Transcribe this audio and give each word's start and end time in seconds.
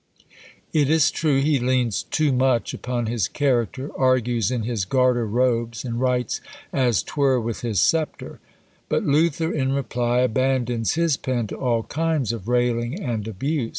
It 0.73 0.89
is 0.89 1.11
true 1.11 1.41
he 1.41 1.59
leans 1.59 2.01
too 2.01 2.31
much 2.31 2.73
upon 2.73 3.05
his 3.05 3.27
character, 3.27 3.91
argues 3.95 4.49
in 4.49 4.63
his 4.63 4.83
garter 4.83 5.27
robes, 5.27 5.85
and 5.85 6.01
writes 6.01 6.41
as 6.73 7.03
'twere 7.03 7.39
with 7.39 7.61
his 7.61 7.79
sceptre." 7.79 8.39
But 8.89 9.03
Luther 9.03 9.51
in 9.53 9.73
reply 9.73 10.21
abandons 10.21 10.95
his 10.95 11.17
pen 11.17 11.45
to 11.49 11.55
all 11.55 11.83
kinds 11.83 12.31
of 12.31 12.47
railing 12.47 12.99
and 12.99 13.27
abuse. 13.27 13.69